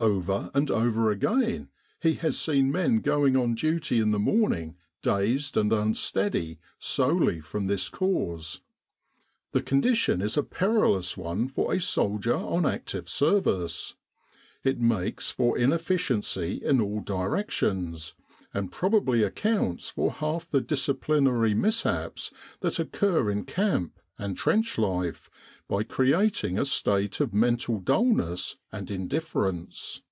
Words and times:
Over 0.00 0.50
and 0.54 0.70
over 0.72 1.10
again 1.12 1.70
he 2.00 2.14
has 2.14 2.36
seen 2.38 2.72
men 2.72 2.98
going 2.98 3.36
on 3.36 3.54
duty 3.54 4.00
in 4.00 4.10
the 4.10 4.18
morning 4.18 4.76
dazed 5.02 5.56
and 5.56 5.72
unsteady 5.72 6.58
solely 6.80 7.40
from 7.40 7.68
this 7.68 7.88
cause. 7.88 8.60
The 9.52 9.62
condition 9.62 10.20
is 10.20 10.36
a 10.36 10.42
perilous 10.42 11.16
one 11.16 11.48
for 11.48 11.72
a 11.72 11.80
soldier 11.80 12.34
on 12.34 12.66
active 12.66 13.08
service. 13.08 13.94
It 14.64 14.78
makes 14.80 15.30
for 15.30 15.56
inefficiency 15.56 16.60
in 16.62 16.80
all 16.82 17.00
directions, 17.00 18.14
and 18.52 18.70
probably 18.72 19.20
169 19.22 19.22
With 19.24 19.32
the 19.40 19.48
R.A.M.C. 19.48 19.48
in 19.48 19.64
Egypt 19.64 19.64
accounts 19.64 19.90
for 19.90 20.12
half 20.18 20.50
the 20.50 20.60
disciplinary 20.60 21.54
mishaps 21.54 22.30
that 22.60 22.78
occur 22.80 23.30
in 23.30 23.44
camp 23.44 23.98
and 24.18 24.36
trench 24.36 24.76
life, 24.76 25.30
by 25.66 25.82
creating 25.82 26.58
a 26.58 26.64
state 26.64 27.18
of 27.20 27.32
mental 27.32 27.80
dullness 27.80 28.56
and 28.70 28.90
indifference. 28.90 30.02